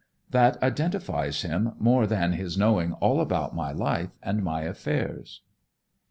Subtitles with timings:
[0.31, 5.41] That identifies him, more than his knowing all about my life and my affairs."